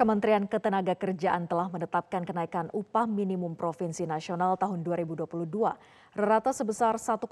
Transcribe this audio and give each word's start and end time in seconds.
Kementerian 0.00 0.48
Ketenagakerjaan 0.48 1.44
telah 1.44 1.68
menetapkan 1.68 2.24
kenaikan 2.24 2.72
upah 2.72 3.04
minimum 3.04 3.52
provinsi 3.52 4.08
nasional 4.08 4.56
tahun 4.56 4.80
2022 4.80 5.28
rata 6.16 6.50
sebesar 6.56 6.96
1,09 6.96 7.28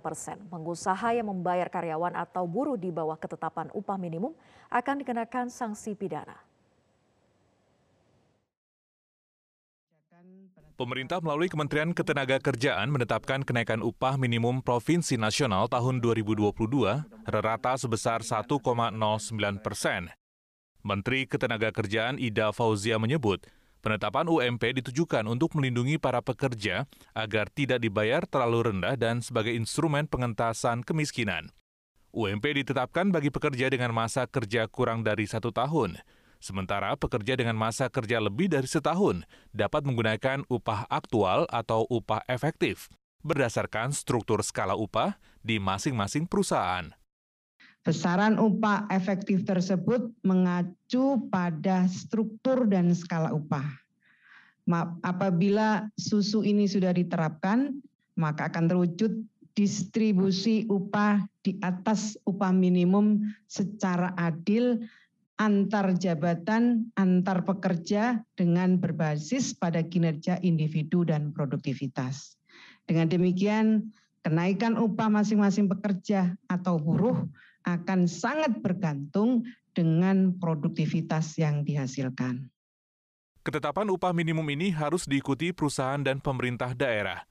persen. 0.00 0.40
Pengusaha 0.48 1.12
yang 1.12 1.28
membayar 1.28 1.68
karyawan 1.68 2.16
atau 2.16 2.48
buruh 2.48 2.80
di 2.80 2.88
bawah 2.88 3.20
ketetapan 3.20 3.68
upah 3.76 4.00
minimum 4.00 4.32
akan 4.72 5.04
dikenakan 5.04 5.52
sanksi 5.52 5.92
pidana. 5.92 6.40
Pemerintah 10.80 11.20
melalui 11.20 11.52
Kementerian 11.52 11.92
Ketenagakerjaan 11.92 12.88
menetapkan 12.88 13.44
kenaikan 13.44 13.84
upah 13.84 14.16
minimum 14.16 14.64
provinsi 14.64 15.20
nasional 15.20 15.68
tahun 15.68 16.00
2022 16.00 16.48
rata 17.28 17.76
sebesar 17.76 18.24
1,09 18.24 18.56
persen. 19.60 20.08
Menteri 20.86 21.26
Ketenagakerjaan 21.26 22.18
Ida 22.18 22.54
Fauzia 22.54 22.96
menyebut, 22.96 23.42
penetapan 23.82 24.26
UMP 24.30 24.62
ditujukan 24.82 25.26
untuk 25.26 25.54
melindungi 25.58 25.98
para 25.98 26.22
pekerja 26.22 26.86
agar 27.14 27.50
tidak 27.50 27.82
dibayar 27.82 28.26
terlalu 28.26 28.72
rendah 28.72 28.94
dan 28.94 29.22
sebagai 29.22 29.54
instrumen 29.54 30.06
pengentasan 30.06 30.86
kemiskinan. 30.86 31.50
UMP 32.14 32.64
ditetapkan 32.64 33.12
bagi 33.12 33.28
pekerja 33.28 33.68
dengan 33.68 33.92
masa 33.92 34.24
kerja 34.24 34.64
kurang 34.66 35.04
dari 35.04 35.28
satu 35.28 35.52
tahun, 35.52 36.00
Sementara 36.38 36.94
pekerja 36.94 37.34
dengan 37.34 37.58
masa 37.58 37.90
kerja 37.90 38.22
lebih 38.22 38.46
dari 38.46 38.70
setahun 38.70 39.26
dapat 39.50 39.82
menggunakan 39.82 40.46
upah 40.46 40.86
aktual 40.86 41.50
atau 41.50 41.82
upah 41.90 42.22
efektif 42.30 42.86
berdasarkan 43.26 43.90
struktur 43.90 44.38
skala 44.46 44.78
upah 44.78 45.18
di 45.42 45.58
masing-masing 45.58 46.30
perusahaan. 46.30 46.94
Besaran 47.88 48.36
upah 48.36 48.84
efektif 48.92 49.48
tersebut 49.48 50.12
mengacu 50.20 51.24
pada 51.32 51.88
struktur 51.88 52.68
dan 52.68 52.92
skala 52.92 53.32
upah. 53.32 53.64
Apabila 55.00 55.88
susu 55.96 56.44
ini 56.44 56.68
sudah 56.68 56.92
diterapkan, 56.92 57.80
maka 58.20 58.52
akan 58.52 58.68
terwujud 58.68 59.24
distribusi 59.56 60.68
upah 60.68 61.24
di 61.40 61.56
atas 61.64 62.20
upah 62.28 62.52
minimum 62.52 63.24
secara 63.48 64.12
adil 64.20 64.84
antar 65.40 65.96
jabatan, 65.96 66.92
antar 66.92 67.40
pekerja 67.48 68.20
dengan 68.36 68.76
berbasis 68.76 69.56
pada 69.56 69.80
kinerja 69.80 70.36
individu 70.44 71.08
dan 71.08 71.32
produktivitas. 71.32 72.36
Dengan 72.84 73.08
demikian, 73.08 73.88
kenaikan 74.20 74.76
upah 74.76 75.08
masing-masing 75.08 75.72
pekerja 75.72 76.36
atau 76.52 76.76
buruh 76.76 77.24
akan 77.66 78.10
sangat 78.10 78.58
bergantung 78.60 79.46
dengan 79.72 80.36
produktivitas 80.36 81.38
yang 81.38 81.62
dihasilkan. 81.62 82.50
Ketetapan 83.46 83.88
upah 83.94 84.12
minimum 84.12 84.44
ini 84.52 84.74
harus 84.74 85.08
diikuti 85.08 85.54
perusahaan 85.54 86.02
dan 86.02 86.20
pemerintah 86.20 86.76
daerah. 86.76 87.24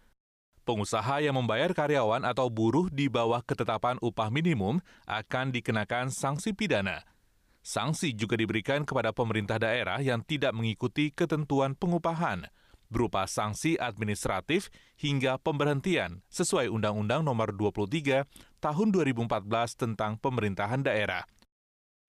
Pengusaha 0.65 1.23
yang 1.23 1.37
membayar 1.37 1.71
karyawan 1.71 2.27
atau 2.27 2.51
buruh 2.51 2.91
di 2.91 3.07
bawah 3.07 3.39
ketetapan 3.45 3.95
upah 4.03 4.27
minimum 4.27 4.83
akan 5.07 5.55
dikenakan 5.55 6.11
sanksi 6.11 6.51
pidana 6.51 7.07
Sanksi 7.67 8.15
juga 8.15 8.39
diberikan 8.39 8.87
kepada 8.87 9.11
pemerintah 9.11 9.59
daerah 9.59 9.99
yang 9.99 10.23
tidak 10.23 10.55
mengikuti 10.55 11.11
ketentuan 11.11 11.75
pengupahan, 11.75 12.47
berupa 12.87 13.23
sanksi 13.27 13.79
administratif 13.79 14.71
hingga 14.99 15.39
pemberhentian 15.39 16.25
sesuai 16.31 16.71
Undang-Undang 16.71 17.23
Nomor 17.23 17.55
23 17.55 18.27
Tahun 18.57 18.87
2014 18.89 19.77
tentang 19.77 20.17
Pemerintahan 20.17 20.81
Daerah. 20.81 21.23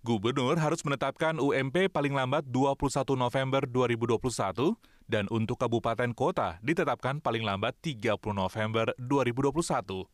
Gubernur 0.07 0.57
harus 0.57 0.81
menetapkan 0.87 1.43
UMP 1.43 1.91
paling 1.91 2.15
lambat 2.15 2.47
21 2.49 3.19
November 3.19 3.67
2021 3.67 4.79
dan 5.11 5.27
untuk 5.29 5.59
kabupaten 5.59 6.15
kota 6.15 6.63
ditetapkan 6.63 7.19
paling 7.19 7.43
lambat 7.43 7.75
30 7.83 8.17
November 8.31 8.95
2021. 8.97 10.07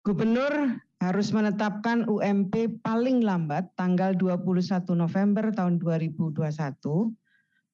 Gubernur 0.00 0.80
harus 0.96 1.28
menetapkan 1.28 2.08
UMP 2.08 2.80
paling 2.80 3.20
lambat 3.20 3.68
tanggal 3.76 4.16
21 4.16 4.96
November 4.96 5.52
tahun 5.52 5.76
2021 5.76 6.40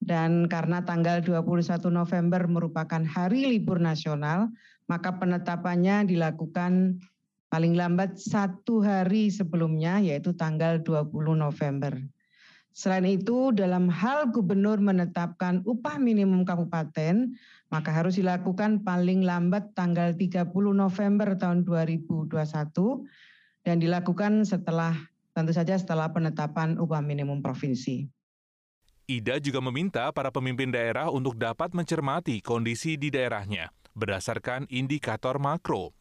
dan 0.00 0.46
karena 0.46 0.84
tanggal 0.84 1.24
21 1.24 1.88
November 1.88 2.44
merupakan 2.46 3.02
hari 3.02 3.48
libur 3.48 3.80
nasional, 3.80 4.52
maka 4.86 5.16
penetapannya 5.16 6.06
dilakukan 6.06 7.00
paling 7.48 7.74
lambat 7.74 8.20
satu 8.20 8.84
hari 8.84 9.32
sebelumnya 9.32 10.02
yaitu 10.02 10.36
tanggal 10.36 10.78
20 10.82 11.10
November. 11.38 11.96
Selain 12.76 13.08
itu, 13.08 13.56
dalam 13.56 13.88
hal 13.88 14.28
gubernur 14.28 14.76
menetapkan 14.76 15.64
upah 15.64 15.96
minimum 15.96 16.44
kabupaten, 16.44 17.32
maka 17.72 17.88
harus 17.88 18.20
dilakukan 18.20 18.84
paling 18.84 19.24
lambat 19.24 19.72
tanggal 19.72 20.12
30 20.12 20.52
November 20.76 21.40
tahun 21.40 21.64
2021 21.64 22.36
dan 23.64 23.80
dilakukan 23.80 24.44
setelah 24.44 24.92
tentu 25.32 25.56
saja 25.56 25.80
setelah 25.80 26.12
penetapan 26.12 26.76
upah 26.76 27.00
minimum 27.00 27.40
provinsi. 27.40 28.12
Ida 29.06 29.38
juga 29.38 29.62
meminta 29.62 30.10
para 30.10 30.34
pemimpin 30.34 30.66
daerah 30.66 31.14
untuk 31.14 31.38
dapat 31.38 31.70
mencermati 31.70 32.42
kondisi 32.42 32.98
di 32.98 33.06
daerahnya 33.06 33.70
berdasarkan 33.94 34.66
indikator 34.66 35.38
makro 35.38 35.94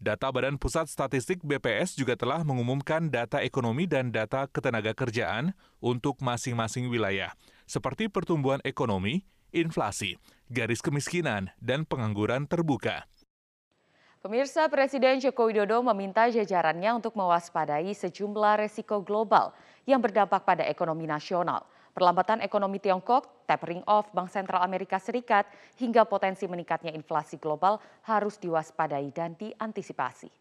Data 0.00 0.32
Badan 0.32 0.56
Pusat 0.56 0.88
Statistik 0.88 1.44
BPS 1.44 2.00
juga 2.00 2.16
telah 2.16 2.40
mengumumkan 2.40 3.12
data 3.12 3.44
ekonomi 3.44 3.84
dan 3.84 4.08
data 4.08 4.48
ketenaga 4.48 4.96
kerjaan 4.96 5.52
untuk 5.84 6.24
masing-masing 6.24 6.88
wilayah, 6.88 7.36
seperti 7.68 8.08
pertumbuhan 8.08 8.64
ekonomi, 8.64 9.20
inflasi, 9.52 10.16
garis 10.48 10.80
kemiskinan, 10.80 11.52
dan 11.60 11.84
pengangguran 11.84 12.48
terbuka. 12.48 13.04
Pemirsa 14.24 14.64
Presiden 14.72 15.20
Joko 15.20 15.52
Widodo 15.52 15.84
meminta 15.92 16.24
jajarannya 16.32 16.96
untuk 16.96 17.12
mewaspadai 17.20 17.92
sejumlah 17.92 18.64
resiko 18.64 19.04
global 19.04 19.52
yang 19.84 20.00
berdampak 20.00 20.48
pada 20.48 20.64
ekonomi 20.64 21.04
nasional– 21.04 21.68
Perlambatan 22.00 22.40
ekonomi 22.40 22.80
Tiongkok, 22.80 23.44
tapering 23.44 23.84
off 23.84 24.08
Bank 24.16 24.32
Sentral 24.32 24.64
Amerika 24.64 24.96
Serikat, 24.96 25.44
hingga 25.76 26.08
potensi 26.08 26.48
meningkatnya 26.48 26.96
inflasi 26.96 27.36
global 27.36 27.76
harus 28.08 28.40
diwaspadai 28.40 29.12
dan 29.12 29.36
diantisipasi. 29.36 30.32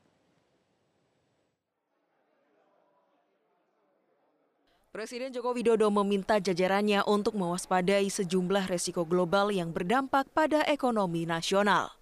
Presiden 4.96 5.36
Joko 5.36 5.52
Widodo 5.52 5.92
meminta 5.92 6.40
jajarannya 6.40 7.04
untuk 7.04 7.36
mewaspadai 7.36 8.08
sejumlah 8.08 8.72
resiko 8.72 9.04
global 9.04 9.52
yang 9.52 9.76
berdampak 9.76 10.32
pada 10.32 10.64
ekonomi 10.64 11.28
nasional. 11.28 11.99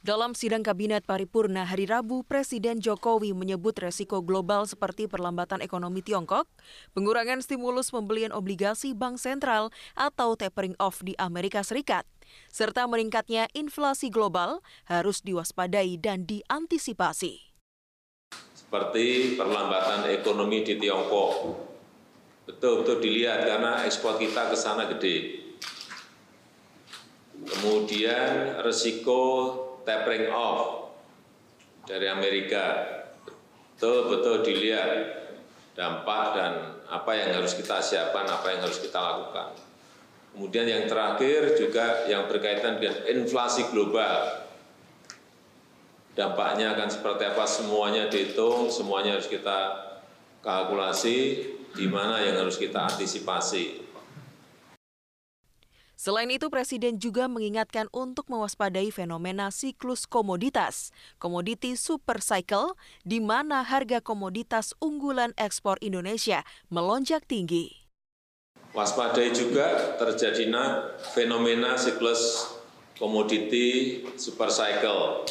Dalam 0.00 0.32
sidang 0.32 0.64
kabinet 0.64 1.04
paripurna 1.04 1.68
hari 1.68 1.84
Rabu, 1.84 2.24
Presiden 2.24 2.80
Jokowi 2.80 3.36
menyebut 3.36 3.76
resiko 3.76 4.24
global 4.24 4.64
seperti 4.64 5.04
perlambatan 5.04 5.60
ekonomi 5.60 6.00
Tiongkok, 6.00 6.48
pengurangan 6.96 7.44
stimulus 7.44 7.92
pembelian 7.92 8.32
obligasi 8.32 8.96
bank 8.96 9.20
sentral 9.20 9.68
atau 9.92 10.40
tapering 10.40 10.72
off 10.80 11.04
di 11.04 11.12
Amerika 11.20 11.60
Serikat, 11.60 12.08
serta 12.48 12.88
meningkatnya 12.88 13.52
inflasi 13.52 14.08
global 14.08 14.64
harus 14.88 15.20
diwaspadai 15.20 16.00
dan 16.00 16.24
diantisipasi. 16.24 17.52
Seperti 18.56 19.36
perlambatan 19.36 20.08
ekonomi 20.08 20.64
di 20.64 20.80
Tiongkok, 20.80 21.60
betul-betul 22.48 23.04
dilihat 23.04 23.44
karena 23.44 23.84
ekspor 23.84 24.16
kita 24.16 24.48
ke 24.48 24.56
sana 24.56 24.88
gede. 24.88 25.44
Kemudian 27.44 28.64
resiko 28.64 29.68
tapering 29.90 30.30
off 30.30 30.94
dari 31.90 32.06
Amerika 32.06 32.86
betul-betul 33.74 34.46
dilihat 34.46 34.90
dampak 35.74 36.24
dan 36.38 36.52
apa 36.86 37.10
yang 37.16 37.34
harus 37.34 37.58
kita 37.58 37.82
siapkan, 37.82 38.28
apa 38.28 38.54
yang 38.54 38.60
harus 38.62 38.78
kita 38.78 39.00
lakukan. 39.00 39.56
Kemudian 40.30 40.68
yang 40.68 40.84
terakhir 40.86 41.58
juga 41.58 42.06
yang 42.06 42.30
berkaitan 42.30 42.78
dengan 42.78 43.02
inflasi 43.08 43.66
global. 43.74 44.46
Dampaknya 46.14 46.76
akan 46.76 46.86
seperti 46.92 47.22
apa 47.26 47.48
semuanya 47.48 48.06
dihitung, 48.06 48.70
semuanya 48.70 49.16
harus 49.18 49.26
kita 49.26 49.58
kalkulasi, 50.44 51.48
di 51.74 51.86
mana 51.88 52.20
yang 52.20 52.36
harus 52.44 52.60
kita 52.60 52.84
antisipasi. 52.84 53.89
Selain 56.00 56.32
itu, 56.32 56.48
Presiden 56.48 56.96
juga 56.96 57.28
mengingatkan 57.28 57.84
untuk 57.92 58.24
mewaspadai 58.32 58.88
fenomena 58.88 59.52
siklus 59.52 60.08
komoditas, 60.08 60.96
komoditi 61.20 61.76
super 61.76 62.24
cycle, 62.24 62.72
di 63.04 63.20
mana 63.20 63.60
harga 63.60 64.00
komoditas 64.00 64.72
unggulan 64.80 65.36
ekspor 65.36 65.76
Indonesia 65.84 66.40
melonjak 66.72 67.28
tinggi. 67.28 67.84
Waspadai 68.72 69.28
juga 69.36 70.00
terjadinya 70.00 70.96
fenomena 71.12 71.76
siklus 71.76 72.48
komoditi 72.96 74.00
super 74.16 74.48
cycle. 74.48 75.28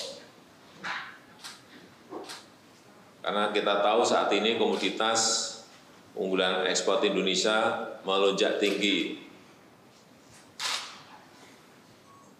Karena 3.25 3.49
kita 3.49 3.81
tahu 3.81 4.05
saat 4.05 4.29
ini 4.37 4.61
komoditas 4.61 5.49
unggulan 6.13 6.69
ekspor 6.69 7.01
Indonesia 7.01 7.89
melonjak 8.05 8.61
tinggi. 8.61 9.28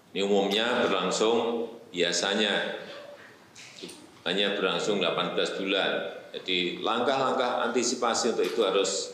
Ini 0.10 0.26
umumnya 0.26 0.90
berlangsung 0.90 1.70
biasanya 1.94 2.82
hanya 4.26 4.58
berlangsung 4.58 4.98
18 4.98 5.62
bulan. 5.62 5.92
Jadi 6.34 6.82
langkah-langkah 6.82 7.66
antisipasi 7.70 8.34
untuk 8.34 8.46
itu 8.46 8.62
harus 8.66 9.14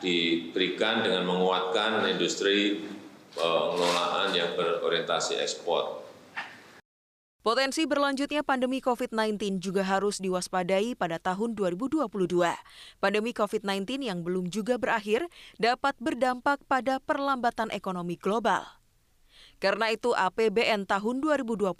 diberikan 0.00 1.00
dengan 1.04 1.24
menguatkan 1.24 2.04
industri 2.08 2.84
pengelolaan 3.36 4.32
yang 4.32 4.56
berorientasi 4.56 5.40
ekspor. 5.40 6.04
Potensi 7.46 7.86
berlanjutnya 7.86 8.42
pandemi 8.42 8.82
COVID-19 8.82 9.62
juga 9.62 9.86
harus 9.86 10.18
diwaspadai 10.18 10.98
pada 10.98 11.22
tahun 11.22 11.54
2022. 11.54 12.10
Pandemi 12.98 13.30
COVID-19 13.30 14.02
yang 14.02 14.26
belum 14.26 14.50
juga 14.50 14.74
berakhir 14.82 15.30
dapat 15.54 15.94
berdampak 16.02 16.58
pada 16.66 16.98
perlambatan 16.98 17.70
ekonomi 17.70 18.18
global. 18.18 18.75
Karena 19.56 19.88
itu 19.88 20.12
APBN 20.12 20.84
tahun 20.84 21.24
2022 21.24 21.72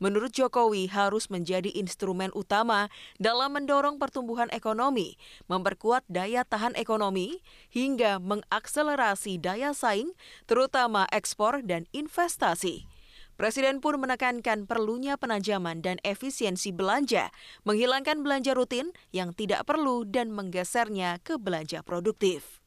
menurut 0.00 0.32
Jokowi 0.32 0.88
harus 0.88 1.28
menjadi 1.28 1.68
instrumen 1.76 2.32
utama 2.32 2.88
dalam 3.20 3.52
mendorong 3.52 4.00
pertumbuhan 4.00 4.48
ekonomi, 4.48 5.20
memperkuat 5.44 6.08
daya 6.08 6.48
tahan 6.48 6.72
ekonomi, 6.80 7.44
hingga 7.68 8.16
mengakselerasi 8.24 9.36
daya 9.36 9.76
saing, 9.76 10.16
terutama 10.48 11.04
ekspor 11.12 11.60
dan 11.60 11.84
investasi. 11.92 12.88
Presiden 13.34 13.82
pun 13.82 13.98
menekankan 13.98 14.70
perlunya 14.70 15.18
penajaman 15.18 15.82
dan 15.82 15.98
efisiensi 16.06 16.70
belanja, 16.70 17.34
menghilangkan 17.66 18.22
belanja 18.22 18.54
rutin 18.54 18.94
yang 19.10 19.34
tidak 19.34 19.66
perlu 19.66 20.06
dan 20.06 20.30
menggesernya 20.30 21.18
ke 21.18 21.34
belanja 21.34 21.82
produktif. 21.82 22.63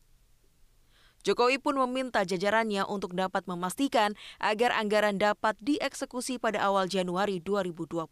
Jokowi 1.28 1.60
pun 1.60 1.76
meminta 1.76 2.24
jajarannya 2.24 2.88
untuk 2.88 3.12
dapat 3.12 3.44
memastikan 3.52 4.16
agar 4.40 4.72
anggaran 4.72 5.20
dapat 5.20 5.60
dieksekusi 5.60 6.40
pada 6.40 6.64
awal 6.64 6.88
Januari 6.88 7.44
2022 7.44 8.08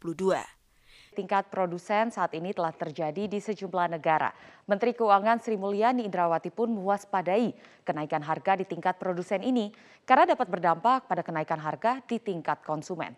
tingkat 1.16 1.48
produsen 1.48 2.12
saat 2.12 2.36
ini 2.36 2.52
telah 2.52 2.76
terjadi 2.76 3.32
di 3.32 3.40
sejumlah 3.40 3.96
negara. 3.96 4.36
Menteri 4.68 4.92
Keuangan 4.92 5.40
Sri 5.40 5.56
Mulyani 5.56 6.04
Indrawati 6.04 6.52
pun 6.52 6.76
mewaspadai 6.76 7.56
kenaikan 7.88 8.20
harga 8.20 8.60
di 8.60 8.68
tingkat 8.68 9.00
produsen 9.00 9.40
ini 9.40 9.72
karena 10.04 10.36
dapat 10.36 10.52
berdampak 10.52 11.08
pada 11.08 11.24
kenaikan 11.24 11.64
harga 11.64 12.04
di 12.04 12.20
tingkat 12.20 12.60
konsumen. 12.68 13.16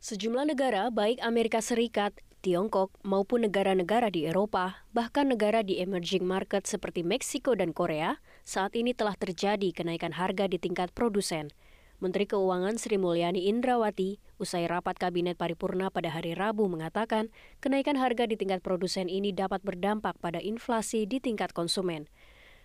Sejumlah 0.00 0.48
negara, 0.48 0.88
baik 0.88 1.20
Amerika 1.20 1.60
Serikat, 1.60 2.16
Tiongkok, 2.38 2.94
maupun 3.02 3.42
negara-negara 3.42 4.14
di 4.14 4.22
Eropa, 4.22 4.86
bahkan 4.94 5.26
negara 5.26 5.66
di 5.66 5.82
emerging 5.82 6.22
market 6.22 6.70
seperti 6.70 7.02
Meksiko 7.02 7.58
dan 7.58 7.74
Korea, 7.74 8.22
saat 8.46 8.78
ini 8.78 8.94
telah 8.94 9.18
terjadi 9.18 9.74
kenaikan 9.74 10.14
harga 10.14 10.46
di 10.46 10.62
tingkat 10.62 10.94
produsen. 10.94 11.50
Menteri 11.98 12.30
Keuangan 12.30 12.78
Sri 12.78 12.94
Mulyani 12.94 13.50
Indrawati 13.50 14.22
usai 14.38 14.70
rapat 14.70 15.02
Kabinet 15.02 15.34
Paripurna 15.34 15.90
pada 15.90 16.14
hari 16.14 16.38
Rabu 16.38 16.70
mengatakan 16.70 17.34
kenaikan 17.58 17.98
harga 17.98 18.30
di 18.30 18.38
tingkat 18.38 18.62
produsen 18.62 19.10
ini 19.10 19.34
dapat 19.34 19.58
berdampak 19.66 20.14
pada 20.22 20.38
inflasi 20.38 21.10
di 21.10 21.18
tingkat 21.18 21.50
konsumen. 21.50 22.06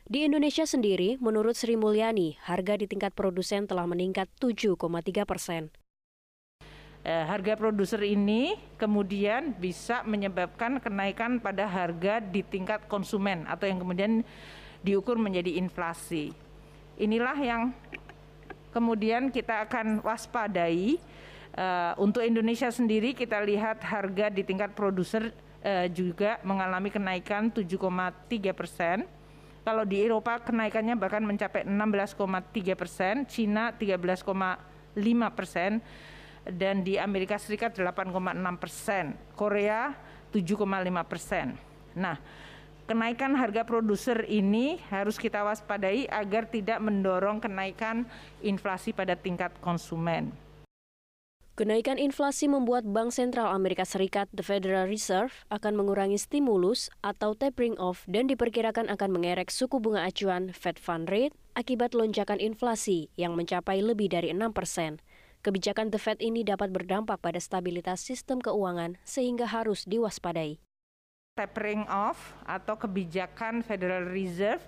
Di 0.05 0.21
Indonesia 0.21 0.69
sendiri, 0.69 1.17
menurut 1.17 1.57
Sri 1.57 1.73
Mulyani, 1.73 2.37
harga 2.45 2.77
di 2.77 2.85
tingkat 2.85 3.17
produsen 3.17 3.65
telah 3.65 3.89
meningkat 3.89 4.29
7,3 4.37 4.77
persen. 5.25 5.73
Eh, 7.03 7.25
harga 7.27 7.59
produser 7.59 7.99
ini 8.07 8.55
kemudian 8.79 9.51
bisa 9.59 10.07
menyebabkan 10.07 10.79
kenaikan 10.79 11.35
pada 11.35 11.67
harga 11.67 12.23
di 12.23 12.39
tingkat 12.47 12.87
konsumen 12.87 13.43
atau 13.43 13.67
yang 13.67 13.75
kemudian 13.75 14.23
diukur 14.79 15.19
menjadi 15.19 15.59
inflasi. 15.59 16.31
Inilah 16.95 17.35
yang 17.35 17.61
kemudian 18.71 19.27
kita 19.35 19.67
akan 19.67 19.99
waspadai. 19.99 20.95
Uh, 21.53 21.93
untuk 22.01 22.25
Indonesia 22.25 22.73
sendiri 22.73 23.13
kita 23.13 23.37
lihat 23.45 23.77
harga 23.85 24.33
di 24.33 24.41
tingkat 24.41 24.73
produser 24.73 25.29
uh, 25.61 25.85
juga 25.85 26.41
mengalami 26.41 26.89
kenaikan 26.89 27.51
7,3 27.51 27.77
persen. 28.55 29.05
Kalau 29.61 29.83
di 29.83 30.01
Eropa 30.01 30.39
kenaikannya 30.39 30.95
bahkan 30.97 31.21
mencapai 31.21 31.67
16,3 31.67 32.73
persen, 32.73 33.27
Cina 33.29 33.69
13,5 33.75 34.25
persen, 35.35 35.83
dan 36.47 36.83
di 36.83 36.99
Amerika 36.99 37.39
Serikat 37.39 37.75
8,6 37.75 38.13
persen, 38.59 39.15
Korea 39.35 39.95
7,5 40.35 40.65
persen. 41.07 41.55
Nah, 41.95 42.17
kenaikan 42.89 43.37
harga 43.37 43.63
produser 43.63 44.27
ini 44.27 44.81
harus 44.91 45.15
kita 45.15 45.45
waspadai 45.45 46.09
agar 46.11 46.49
tidak 46.49 46.83
mendorong 46.83 47.39
kenaikan 47.39 48.03
inflasi 48.43 48.91
pada 48.91 49.15
tingkat 49.15 49.55
konsumen. 49.63 50.33
Kenaikan 51.53 52.01
inflasi 52.01 52.49
membuat 52.49 52.81
Bank 52.81 53.13
Sentral 53.13 53.53
Amerika 53.53 53.85
Serikat, 53.85 54.25
The 54.33 54.41
Federal 54.41 54.89
Reserve, 54.89 55.45
akan 55.53 55.77
mengurangi 55.77 56.17
stimulus 56.17 56.89
atau 57.05 57.37
tapering 57.37 57.77
off 57.77 58.09
dan 58.09 58.25
diperkirakan 58.25 58.89
akan 58.89 59.09
mengerek 59.13 59.53
suku 59.53 59.77
bunga 59.77 60.01
acuan 60.01 60.49
Fed 60.49 60.81
Fund 60.81 61.13
Rate 61.13 61.37
akibat 61.53 61.93
lonjakan 61.93 62.41
inflasi 62.41 63.13
yang 63.21 63.37
mencapai 63.37 63.85
lebih 63.85 64.09
dari 64.09 64.33
6 64.33 64.49
persen. 64.49 64.97
Kebijakan 65.43 65.91
The 65.91 65.99
Fed 65.99 66.23
ini 66.23 66.47
dapat 66.47 66.71
berdampak 66.71 67.19
pada 67.19 67.35
stabilitas 67.35 67.99
sistem 67.99 68.39
keuangan 68.39 68.95
sehingga 69.03 69.43
harus 69.43 69.83
diwaspadai. 69.83 70.55
Tapering 71.35 71.83
off 71.91 72.31
atau 72.47 72.79
kebijakan 72.79 73.59
Federal 73.59 74.07
Reserve 74.07 74.63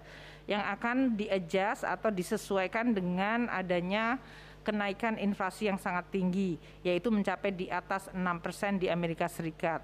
yang 0.51 0.59
akan 0.67 1.15
di-adjust 1.15 1.87
atau 1.87 2.11
disesuaikan 2.11 2.91
dengan 2.91 3.47
adanya 3.47 4.19
kenaikan 4.67 5.15
inflasi 5.15 5.71
yang 5.71 5.79
sangat 5.79 6.11
tinggi, 6.11 6.59
yaitu 6.83 7.07
mencapai 7.07 7.55
di 7.55 7.71
atas 7.71 8.11
6 8.11 8.43
persen 8.43 8.75
di 8.75 8.91
Amerika 8.91 9.31
Serikat. 9.31 9.79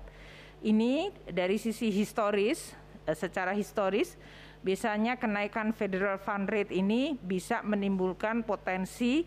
Ini 0.59 1.07
dari 1.23 1.55
sisi 1.55 1.87
historis, 1.87 2.75
eh, 3.07 3.15
secara 3.15 3.55
historis, 3.55 4.19
biasanya 4.59 5.15
kenaikan 5.15 5.71
Federal 5.71 6.19
Fund 6.19 6.51
Rate 6.51 6.75
ini 6.75 7.15
bisa 7.15 7.63
menimbulkan 7.63 8.43
potensi 8.43 9.23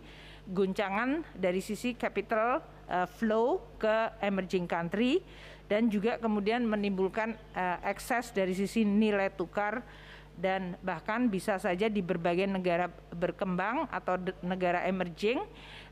guncangan 0.51 1.25
dari 1.33 1.65
sisi 1.65 1.97
capital 1.97 2.61
uh, 2.89 3.09
flow 3.09 3.65
ke 3.81 4.13
emerging 4.21 4.69
country 4.69 5.25
dan 5.65 5.89
juga 5.89 6.21
kemudian 6.21 6.65
menimbulkan 6.69 7.33
uh, 7.57 7.79
ekses 7.89 8.31
dari 8.37 8.53
sisi 8.53 8.85
nilai 8.85 9.33
tukar 9.33 9.81
dan 10.35 10.75
bahkan 10.83 11.31
bisa 11.31 11.57
saja 11.63 11.87
di 11.87 12.03
berbagai 12.03 12.51
negara 12.51 12.91
berkembang 13.15 13.87
atau 13.89 14.19
negara 14.43 14.85
emerging 14.85 15.41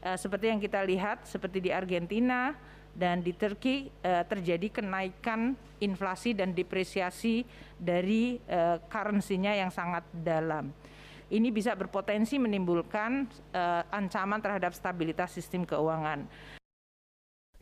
uh, 0.02 0.18
seperti 0.18 0.50
yang 0.50 0.60
kita 0.60 0.82
lihat 0.82 1.24
seperti 1.24 1.62
di 1.62 1.70
Argentina 1.70 2.52
dan 2.92 3.24
di 3.24 3.32
Turki 3.32 3.88
uh, 4.04 4.20
terjadi 4.28 4.82
kenaikan 4.82 5.56
inflasi 5.80 6.36
dan 6.36 6.52
depresiasi 6.52 7.46
dari 7.80 8.36
uh, 8.50 8.76
currency-nya 8.92 9.56
yang 9.56 9.72
sangat 9.72 10.04
dalam 10.12 10.68
ini 11.32 11.48
bisa 11.48 11.72
berpotensi 11.72 12.36
menimbulkan 12.36 13.24
uh, 13.56 13.82
ancaman 13.88 14.44
terhadap 14.44 14.76
stabilitas 14.76 15.32
sistem 15.32 15.64
keuangan. 15.64 16.28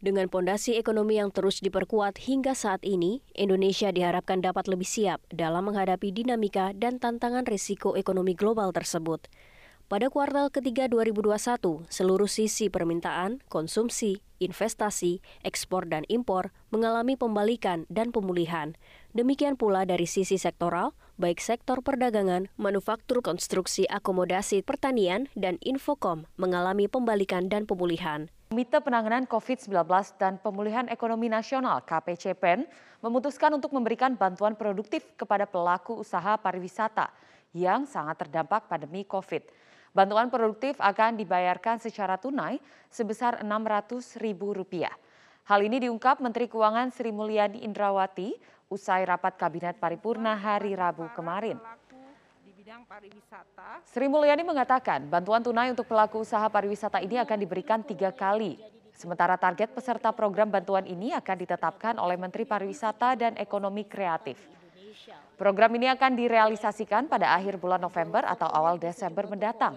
Dengan 0.00 0.32
pondasi 0.32 0.80
ekonomi 0.80 1.20
yang 1.20 1.28
terus 1.28 1.60
diperkuat 1.60 2.24
hingga 2.24 2.56
saat 2.56 2.80
ini, 2.88 3.20
Indonesia 3.36 3.92
diharapkan 3.92 4.40
dapat 4.40 4.64
lebih 4.64 4.88
siap 4.88 5.20
dalam 5.28 5.68
menghadapi 5.68 6.08
dinamika 6.08 6.72
dan 6.72 6.96
tantangan 6.96 7.44
risiko 7.44 7.94
ekonomi 7.94 8.32
global 8.32 8.72
tersebut. 8.72 9.28
Pada 9.92 10.08
kuartal 10.08 10.48
ketiga 10.54 10.88
2021, 10.88 11.84
seluruh 11.92 12.30
sisi 12.30 12.72
permintaan, 12.72 13.44
konsumsi, 13.52 14.24
investasi, 14.40 15.20
ekspor 15.44 15.84
dan 15.84 16.08
impor 16.08 16.54
mengalami 16.72 17.18
pembalikan 17.18 17.84
dan 17.92 18.08
pemulihan. 18.14 18.78
Demikian 19.12 19.58
pula 19.60 19.84
dari 19.84 20.08
sisi 20.08 20.40
sektoral, 20.40 20.96
baik 21.20 21.36
sektor 21.36 21.84
perdagangan, 21.84 22.48
manufaktur 22.56 23.20
konstruksi 23.20 23.84
akomodasi 23.92 24.64
pertanian, 24.64 25.28
dan 25.36 25.60
infokom 25.60 26.24
mengalami 26.40 26.88
pembalikan 26.88 27.52
dan 27.52 27.68
pemulihan. 27.68 28.32
Komite 28.48 28.80
Penanganan 28.80 29.28
COVID-19 29.28 29.84
dan 30.16 30.40
Pemulihan 30.40 30.88
Ekonomi 30.88 31.28
Nasional 31.28 31.84
KPCPEN 31.84 32.66
memutuskan 33.04 33.52
untuk 33.54 33.70
memberikan 33.76 34.16
bantuan 34.16 34.56
produktif 34.56 35.06
kepada 35.14 35.44
pelaku 35.44 36.00
usaha 36.00 36.34
pariwisata 36.40 37.12
yang 37.52 37.84
sangat 37.84 38.26
terdampak 38.26 38.66
pandemi 38.66 39.04
COVID. 39.04 39.44
Bantuan 39.92 40.32
produktif 40.32 40.80
akan 40.80 41.20
dibayarkan 41.20 41.78
secara 41.78 42.16
tunai 42.16 42.58
sebesar 42.90 43.44
Rp600.000. 43.44 44.88
Hal 45.46 45.60
ini 45.66 45.82
diungkap 45.82 46.22
Menteri 46.22 46.46
Keuangan 46.46 46.94
Sri 46.94 47.10
Mulyani 47.10 47.66
Indrawati 47.66 48.38
usai 48.70 49.04
rapat 49.04 49.34
Kabinet 49.34 49.76
Paripurna 49.76 50.38
hari 50.38 50.78
Rabu 50.78 51.10
kemarin. 51.12 51.58
Sri 53.90 54.06
Mulyani 54.06 54.46
mengatakan 54.46 55.04
bantuan 55.10 55.42
tunai 55.42 55.74
untuk 55.74 55.90
pelaku 55.90 56.22
usaha 56.22 56.46
pariwisata 56.46 57.02
ini 57.02 57.18
akan 57.18 57.38
diberikan 57.42 57.82
tiga 57.82 58.14
kali 58.14 58.56
Sementara 59.00 59.40
target 59.40 59.72
peserta 59.72 60.12
program 60.12 60.52
bantuan 60.52 60.84
ini 60.84 61.16
akan 61.16 61.36
ditetapkan 61.40 61.96
oleh 61.96 62.20
Menteri 62.20 62.44
Pariwisata 62.44 63.16
dan 63.16 63.32
Ekonomi 63.40 63.88
Kreatif. 63.88 64.36
Program 65.40 65.72
ini 65.72 65.88
akan 65.88 66.12
direalisasikan 66.20 67.08
pada 67.08 67.32
akhir 67.32 67.56
bulan 67.56 67.80
November 67.80 68.20
atau 68.28 68.44
awal 68.52 68.76
Desember 68.76 69.24
mendatang. 69.24 69.72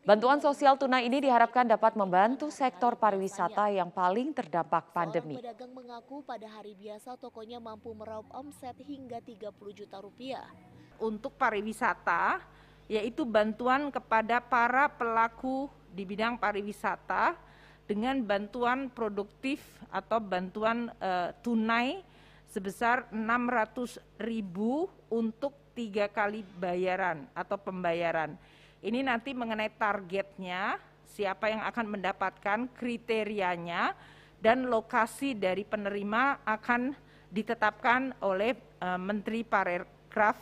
Bantuan 0.00 0.40
sosial 0.40 0.80
tunai 0.80 1.04
ini 1.04 1.20
diharapkan 1.20 1.68
dapat 1.68 1.92
membantu 1.92 2.48
sektor 2.48 2.96
pariwisata 2.96 3.68
yang 3.68 3.92
paling 3.92 4.32
terdampak 4.32 4.96
pandemi. 4.96 5.36
pedagang 5.36 5.76
mengaku 5.76 6.24
pada 6.24 6.48
hari 6.48 6.72
biasa 6.72 7.20
tokonya 7.20 7.60
mampu 7.60 7.92
meraup 7.92 8.24
omset 8.32 8.72
hingga 8.80 9.20
30 9.20 9.52
juta 9.76 10.00
rupiah. 10.00 10.48
Untuk 10.96 11.36
pariwisata, 11.36 12.40
yaitu 12.88 13.28
bantuan 13.28 13.92
kepada 13.92 14.40
para 14.40 14.88
pelaku 14.88 15.68
di 15.92 16.08
bidang 16.08 16.40
pariwisata 16.40 17.36
dengan 17.84 18.24
bantuan 18.24 18.88
produktif 18.88 19.60
atau 19.92 20.16
bantuan 20.16 20.88
uh, 20.96 21.36
tunai 21.44 22.00
sebesar 22.48 23.04
600 23.12 24.00
ribu 24.16 24.88
untuk 25.12 25.59
tiga 25.76 26.10
kali 26.10 26.42
bayaran 26.58 27.26
atau 27.32 27.56
pembayaran. 27.56 28.34
Ini 28.80 29.04
nanti 29.04 29.36
mengenai 29.36 29.68
targetnya, 29.76 30.80
siapa 31.04 31.52
yang 31.52 31.60
akan 31.68 31.86
mendapatkan 31.98 32.64
kriterianya, 32.76 33.92
dan 34.40 34.66
lokasi 34.72 35.36
dari 35.36 35.68
penerima 35.68 36.40
akan 36.48 36.96
ditetapkan 37.28 38.16
oleh 38.24 38.56
uh, 38.80 38.96
Menteri 38.96 39.44
Parekraf 39.44 40.36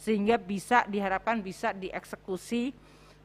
sehingga 0.00 0.40
bisa 0.40 0.84
diharapkan 0.88 1.44
bisa 1.44 1.76
dieksekusi 1.76 2.72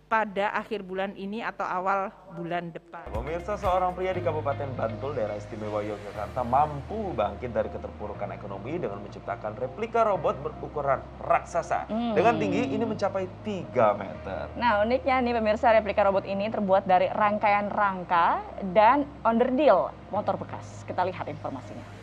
pada 0.05 0.53
akhir 0.53 0.85
bulan 0.85 1.17
ini 1.17 1.41
atau 1.41 1.65
awal 1.65 2.13
bulan 2.37 2.69
depan. 2.69 3.09
Pemirsa 3.09 3.57
seorang 3.57 3.97
pria 3.97 4.13
di 4.13 4.21
Kabupaten 4.21 4.69
Bantul, 4.77 5.17
daerah 5.17 5.33
istimewa 5.33 5.81
Yogyakarta 5.81 6.45
mampu 6.45 7.09
bangkit 7.17 7.49
dari 7.49 7.73
keterpurukan 7.73 8.29
ekonomi 8.37 8.77
dengan 8.77 9.01
menciptakan 9.01 9.57
replika 9.57 10.05
robot 10.05 10.37
berukuran 10.45 11.01
raksasa. 11.17 11.89
Hmm. 11.89 12.13
Dengan 12.13 12.37
tinggi 12.37 12.69
ini 12.69 12.85
mencapai 12.85 13.25
3 13.41 13.73
meter. 13.97 14.43
Nah 14.61 14.85
uniknya 14.85 15.25
nih 15.25 15.33
pemirsa 15.41 15.73
replika 15.73 16.05
robot 16.05 16.29
ini 16.29 16.53
terbuat 16.53 16.85
dari 16.85 17.09
rangkaian 17.09 17.73
rangka 17.73 18.45
dan 18.77 19.09
underdeal 19.25 19.89
motor 20.13 20.37
bekas. 20.37 20.85
Kita 20.85 21.01
lihat 21.01 21.25
informasinya. 21.25 21.94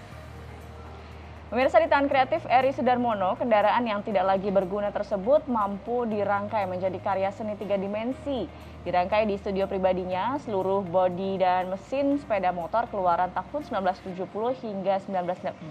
Pemirsa 1.53 1.77
di 1.77 1.85
Tahan 1.85 2.09
Kreatif 2.09 2.49
Eri 2.49 2.73
Sudarmono, 2.73 3.37
kendaraan 3.37 3.85
yang 3.85 4.01
tidak 4.01 4.25
lagi 4.25 4.49
berguna 4.49 4.89
tersebut 4.89 5.45
mampu 5.45 6.09
dirangkai 6.09 6.65
menjadi 6.65 6.97
karya 6.97 7.29
seni 7.29 7.61
tiga 7.61 7.77
dimensi. 7.77 8.49
Dirangkai 8.89 9.29
di 9.29 9.37
studio 9.37 9.69
pribadinya, 9.69 10.41
seluruh 10.41 10.81
bodi 10.81 11.37
dan 11.37 11.69
mesin 11.69 12.17
sepeda 12.17 12.57
motor 12.57 12.89
keluaran 12.89 13.29
tahun 13.37 13.69
1970 13.69 14.25
hingga 14.65 14.97
1980 15.05 15.69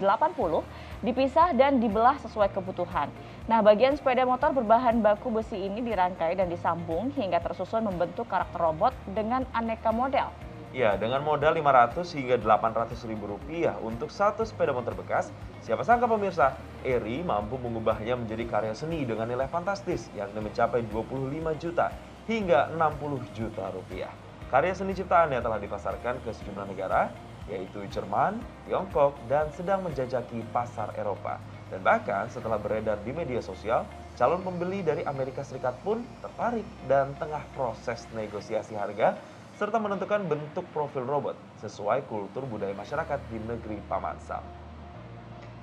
dipisah 1.02 1.50
dan 1.58 1.82
dibelah 1.82 2.14
sesuai 2.22 2.54
kebutuhan. 2.54 3.10
Nah, 3.50 3.58
bagian 3.58 3.98
sepeda 3.98 4.22
motor 4.22 4.54
berbahan 4.54 5.02
baku 5.02 5.34
besi 5.34 5.66
ini 5.66 5.82
dirangkai 5.82 6.38
dan 6.38 6.46
disambung 6.46 7.10
hingga 7.10 7.42
tersusun 7.42 7.82
membentuk 7.82 8.30
karakter 8.30 8.70
robot 8.70 8.94
dengan 9.18 9.42
aneka 9.50 9.90
model. 9.90 10.30
Ya, 10.72 10.96
dengan 10.96 11.20
modal 11.20 11.52
500 11.60 12.16
hingga 12.16 12.40
800 12.40 12.96
ribu 13.04 13.36
rupiah 13.36 13.76
untuk 13.84 14.08
satu 14.08 14.40
sepeda 14.40 14.72
motor 14.72 14.96
bekas, 14.96 15.28
siapa 15.60 15.84
sangka 15.84 16.08
pemirsa, 16.08 16.56
Eri 16.80 17.20
mampu 17.20 17.60
mengubahnya 17.60 18.16
menjadi 18.16 18.48
karya 18.48 18.72
seni 18.72 19.04
dengan 19.04 19.28
nilai 19.28 19.44
fantastis 19.52 20.08
yang 20.16 20.32
mencapai 20.32 20.80
25 20.88 21.28
juta 21.60 21.92
hingga 22.24 22.72
60 22.72 23.36
juta 23.36 23.68
rupiah. 23.68 24.08
Karya 24.48 24.72
seni 24.72 24.96
ciptaannya 24.96 25.44
telah 25.44 25.60
dipasarkan 25.60 26.24
ke 26.24 26.32
sejumlah 26.32 26.64
negara, 26.64 27.12
yaitu 27.52 27.84
Jerman, 27.92 28.40
Tiongkok, 28.64 29.12
dan 29.28 29.52
sedang 29.52 29.84
menjajaki 29.84 30.40
pasar 30.56 30.88
Eropa. 30.96 31.36
Dan 31.68 31.84
bahkan 31.84 32.32
setelah 32.32 32.56
beredar 32.56 32.96
di 33.04 33.12
media 33.12 33.44
sosial, 33.44 33.84
calon 34.16 34.40
pembeli 34.40 34.80
dari 34.80 35.04
Amerika 35.04 35.44
Serikat 35.44 35.76
pun 35.84 36.00
tertarik 36.24 36.64
dan 36.88 37.12
tengah 37.20 37.44
proses 37.52 38.08
negosiasi 38.16 38.72
harga 38.72 39.20
serta 39.62 39.78
menentukan 39.78 40.26
bentuk 40.26 40.66
profil 40.74 41.06
robot 41.06 41.38
sesuai 41.62 42.10
kultur 42.10 42.42
budaya 42.50 42.74
masyarakat 42.74 43.22
di 43.30 43.38
negeri 43.46 43.78
Paman 43.86 44.18
Sam. 44.18 44.42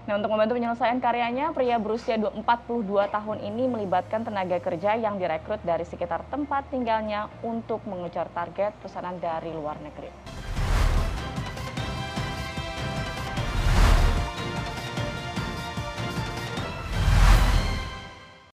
Nah, 0.08 0.16
untuk 0.16 0.32
membantu 0.32 0.56
penyelesaian 0.56 1.04
karyanya, 1.04 1.52
pria 1.52 1.76
berusia 1.76 2.16
42 2.16 2.40
tahun 2.88 3.38
ini 3.44 3.68
melibatkan 3.68 4.24
tenaga 4.24 4.56
kerja 4.64 4.96
yang 4.96 5.20
direkrut 5.20 5.60
dari 5.68 5.84
sekitar 5.84 6.24
tempat 6.32 6.72
tinggalnya 6.72 7.28
untuk 7.44 7.84
mengejar 7.84 8.32
target 8.32 8.72
pesanan 8.80 9.20
dari 9.20 9.52
luar 9.52 9.76
negeri. 9.84 10.39